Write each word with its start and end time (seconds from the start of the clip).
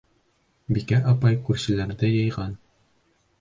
Бикә 0.77 0.99
апай 1.11 1.37
күршеләрҙе 1.49 2.11
йыйған. 2.15 2.57